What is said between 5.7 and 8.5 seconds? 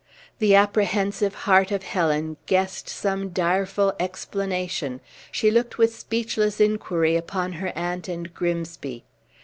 with speechless inquiry upon her aunt and